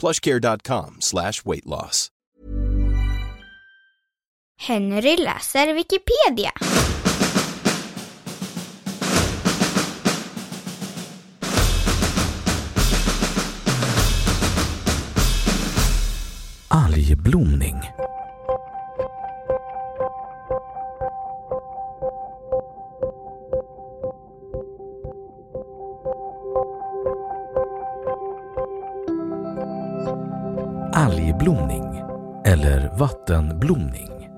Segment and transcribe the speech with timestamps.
[0.00, 2.08] plushcare.com slash weight loss.
[4.56, 6.52] Henry läser Wikipedia.
[16.68, 18.09] Algblomning.
[31.00, 32.02] Algblomning,
[32.44, 34.28] eller vattenblomning,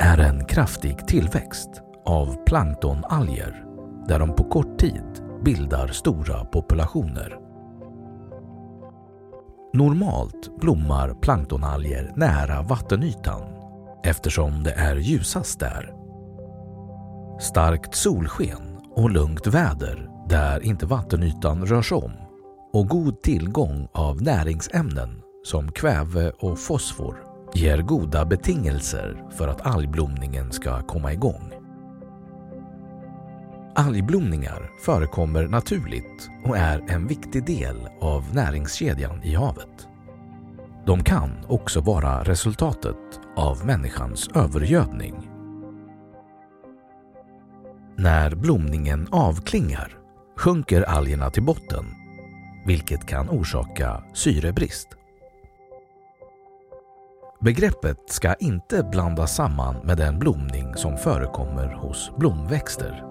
[0.00, 1.70] är en kraftig tillväxt
[2.04, 3.64] av planktonalger
[4.08, 5.04] där de på kort tid
[5.44, 7.38] bildar stora populationer.
[9.72, 13.42] Normalt blommar planktonalger nära vattenytan
[14.04, 15.94] eftersom det är ljusast där.
[17.40, 22.12] Starkt solsken och lugnt väder där inte vattenytan rörs om
[22.72, 27.16] och god tillgång av näringsämnen som kväve och fosfor
[27.54, 31.52] ger goda betingelser för att algblomningen ska komma igång.
[33.74, 39.88] Algblomningar förekommer naturligt och är en viktig del av näringskedjan i havet.
[40.86, 45.30] De kan också vara resultatet av människans övergödning.
[47.96, 49.98] När blomningen avklingar
[50.36, 51.84] sjunker algerna till botten
[52.66, 54.88] vilket kan orsaka syrebrist.
[57.40, 63.04] Begreppet ska inte blandas samman med den blomning som förekommer hos blomväxter.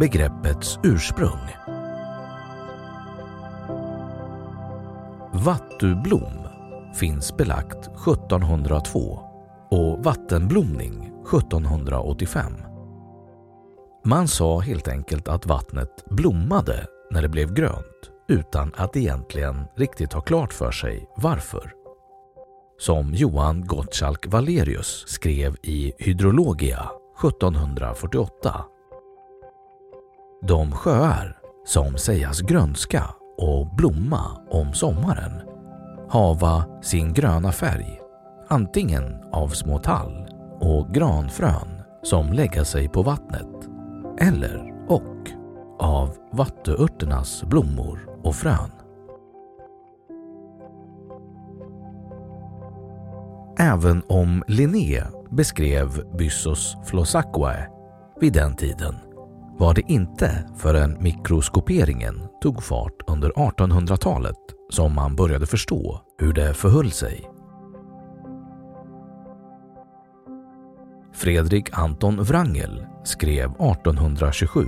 [0.00, 1.56] Begreppets ursprung
[5.32, 6.48] Vattublom
[6.94, 9.20] finns belagt 1702
[9.70, 12.73] och vattenblomning 1785.
[14.06, 20.12] Man sa helt enkelt att vattnet blommade när det blev grönt utan att egentligen riktigt
[20.12, 21.72] ha klart för sig varför.
[22.78, 26.90] Som Johan Gottschalk Valerius skrev i Hydrologia
[27.24, 28.64] 1748.
[30.42, 33.04] De sjöar som sägas grönska
[33.38, 35.40] och blomma om sommaren
[36.08, 38.00] hava sin gröna färg
[38.48, 40.26] antingen av små tall
[40.60, 43.53] och granfrön som lägga sig på vattnet
[44.18, 45.30] eller och
[45.78, 48.70] av vattuörternas blommor och frön.
[53.58, 57.68] Även om Linné beskrev Byssus flossaquae
[58.20, 58.94] vid den tiden
[59.58, 64.36] var det inte förrän mikroskoperingen tog fart under 1800-talet
[64.70, 67.33] som man började förstå hur det förhöll sig.
[71.24, 74.66] Fredrik Anton Wrangel skrev 1827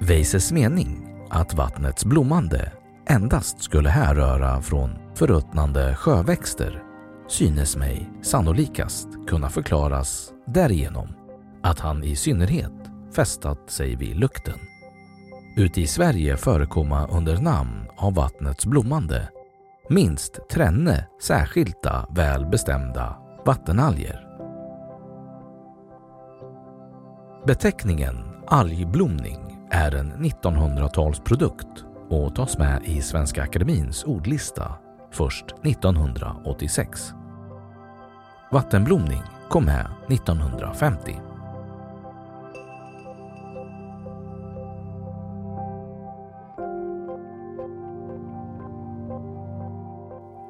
[0.00, 2.72] Weises mening att vattnets blommande
[3.08, 6.82] endast skulle härröra från förruttnande sjöväxter
[7.28, 11.08] synes mig sannolikast kunna förklaras därigenom
[11.62, 14.58] att han i synnerhet fästat sig vid lukten.
[15.56, 19.28] Ute i Sverige förekomma under namn av vattnets blommande
[19.90, 23.16] minst trenne särskilda väl bestämda
[23.46, 24.31] vattenalger.
[27.46, 28.16] Beteckningen
[28.46, 34.74] algblomning är en 1900-talsprodukt och tas med i Svenska Akademins ordlista
[35.12, 37.12] först 1986.
[38.52, 41.20] Vattenblomning kom med 1950.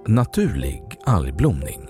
[0.06, 1.88] Naturlig algblomning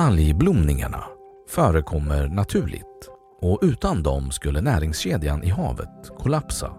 [0.00, 1.04] Algblomningarna
[1.48, 3.08] förekommer naturligt
[3.40, 6.72] och utan dem skulle näringskedjan i havet kollapsa.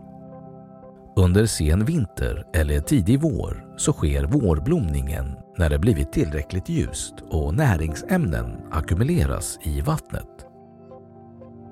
[1.16, 7.54] Under sen vinter eller tidig vår så sker vårblomningen när det blivit tillräckligt ljust och
[7.54, 10.46] näringsämnen ackumuleras i vattnet.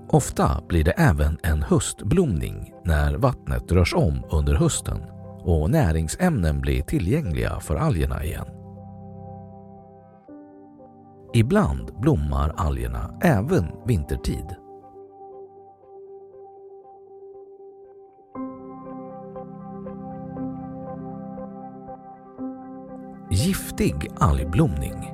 [0.10, 5.00] Ofta blir det även en höstblomning när vattnet rörs om under hösten
[5.40, 8.59] och näringsämnen blir tillgängliga för algerna igen.
[11.34, 14.56] Ibland blommar algerna även vintertid.
[23.32, 25.14] Giftig algblomning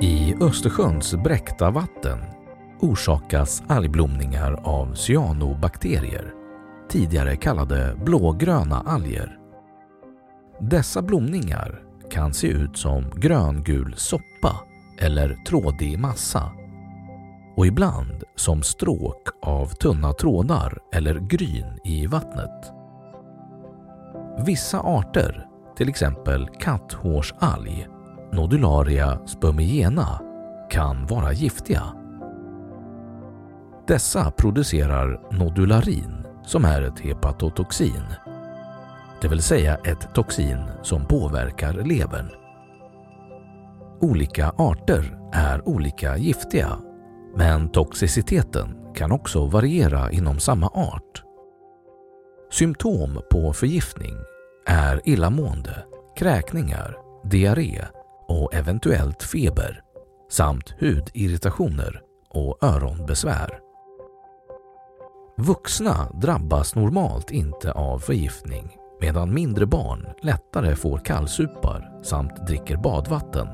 [0.00, 2.18] I Östersjöns bräckta vatten
[2.80, 6.34] orsakas algblomningar av cyanobakterier,
[6.88, 9.38] tidigare kallade blågröna alger.
[10.60, 14.56] Dessa blomningar kan se ut som gröngul soppa
[14.98, 16.52] eller trådig massa
[17.56, 22.72] och ibland som stråk av tunna trådar eller gryn i vattnet.
[24.46, 25.46] Vissa arter,
[25.76, 27.88] till exempel katthårsalg,
[28.32, 30.20] Nodularia spumiena,
[30.70, 31.82] kan vara giftiga.
[33.86, 38.04] Dessa producerar nodularin som är ett hepatotoxin
[39.20, 42.30] det vill säga ett toxin som påverkar levern.
[44.00, 46.78] Olika arter är olika giftiga,
[47.36, 51.22] men toxiciteten kan också variera inom samma art.
[52.50, 54.16] Symptom på förgiftning
[54.66, 55.84] är illamående,
[56.16, 57.84] kräkningar, diarré
[58.28, 59.82] och eventuellt feber
[60.30, 63.58] samt hudirritationer och öronbesvär.
[65.36, 73.48] Vuxna drabbas normalt inte av förgiftning medan mindre barn lättare får kallsupar samt dricker badvatten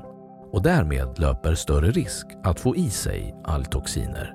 [0.52, 4.34] och därmed löper större risk att få i sig algtoxiner.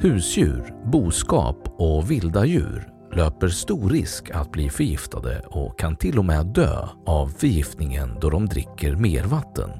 [0.00, 6.24] Husdjur, boskap och vilda djur löper stor risk att bli förgiftade och kan till och
[6.24, 9.70] med dö av förgiftningen då de dricker mer vatten.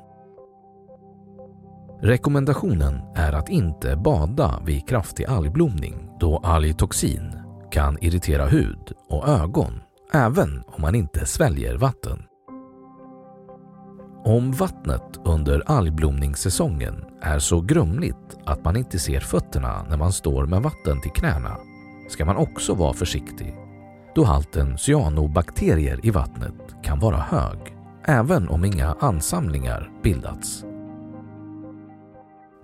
[2.01, 9.81] Rekommendationen är att inte bada vid kraftig algblomning då algtoxin kan irritera hud och ögon
[10.13, 12.23] även om man inte sväljer vatten.
[14.25, 20.47] Om vattnet under algblomningssäsongen är så grumligt att man inte ser fötterna när man står
[20.47, 21.57] med vatten till knäna
[22.09, 23.57] ska man också vara försiktig
[24.15, 27.59] då halten cyanobakterier i vattnet kan vara hög
[28.05, 30.65] även om inga ansamlingar bildats.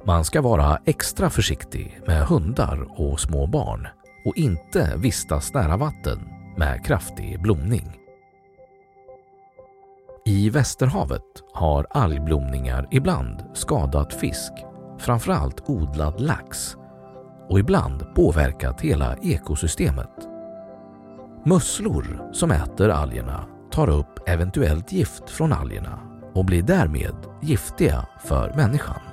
[0.04, 3.88] Man ska vara extra försiktig med hundar och små barn
[4.24, 7.96] och inte vistas nära vatten med kraftig blomning.
[10.24, 14.52] I Västerhavet har algblomningar ibland skadat fisk,
[14.98, 16.76] framförallt odlad lax
[17.48, 20.28] och ibland påverkat hela ekosystemet.
[21.44, 25.98] Musslor som äter algerna tar upp eventuellt gift från algerna
[26.34, 29.11] och blir därmed giftiga för människan.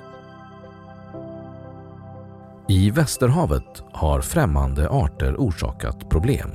[2.70, 6.50] I Västerhavet har främmande arter orsakat problem.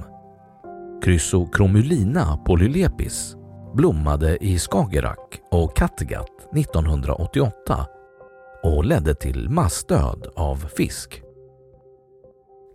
[1.04, 3.36] Chrysochromulina polylepis
[3.74, 7.86] blommade i Skagerrak och Kattegatt 1988
[8.64, 11.22] och ledde till massdöd av fisk.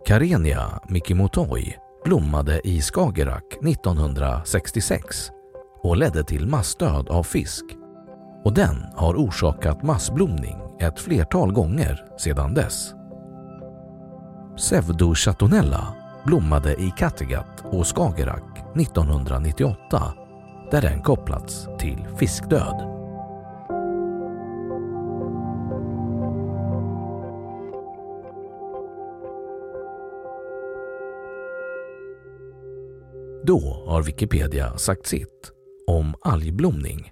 [0.05, 5.29] Karenia mikimotoi blommade i Skagerrak 1966
[5.83, 7.65] och ledde till massdöd av fisk
[8.43, 12.93] och den har orsakat massblomning ett flertal gånger sedan dess.
[14.57, 15.93] Pseudochatonella
[16.25, 20.13] blommade i Kattegatt och Skagerrak 1998
[20.71, 22.87] där den kopplats till fiskdöd.
[33.43, 35.51] Då har Wikipedia sagt sitt
[35.87, 37.11] om algblomning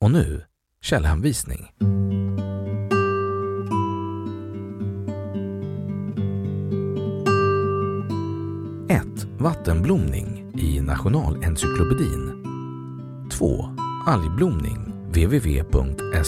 [0.00, 0.44] Och nu
[0.80, 1.72] källhänvisning.
[9.46, 12.44] Vattenblomning i Nationalencyklopedin
[13.30, 13.64] 2.
[14.06, 16.22] Algblomning www.smhi.se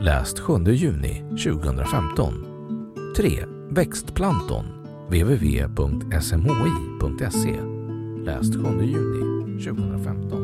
[0.00, 2.44] Läst 7 juni 2015
[3.16, 3.44] 3.
[3.70, 4.64] Växtplanton
[5.08, 6.10] www.smhi.se
[8.24, 10.43] Läst 7 juni 2015